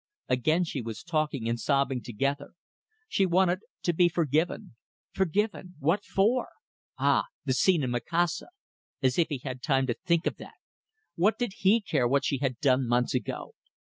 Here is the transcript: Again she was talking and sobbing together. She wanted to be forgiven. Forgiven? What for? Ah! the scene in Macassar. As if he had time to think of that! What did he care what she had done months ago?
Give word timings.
Again 0.27 0.63
she 0.63 0.81
was 0.81 1.03
talking 1.03 1.47
and 1.47 1.59
sobbing 1.59 2.01
together. 2.01 2.53
She 3.07 3.27
wanted 3.27 3.59
to 3.83 3.93
be 3.93 4.09
forgiven. 4.09 4.75
Forgiven? 5.13 5.75
What 5.77 6.03
for? 6.03 6.47
Ah! 6.97 7.25
the 7.45 7.53
scene 7.53 7.83
in 7.83 7.91
Macassar. 7.91 8.49
As 9.03 9.19
if 9.19 9.27
he 9.29 9.37
had 9.43 9.61
time 9.61 9.85
to 9.85 9.93
think 9.93 10.25
of 10.25 10.37
that! 10.37 10.55
What 11.13 11.37
did 11.37 11.53
he 11.57 11.81
care 11.81 12.07
what 12.07 12.25
she 12.25 12.39
had 12.39 12.59
done 12.59 12.87
months 12.87 13.13
ago? 13.13 13.53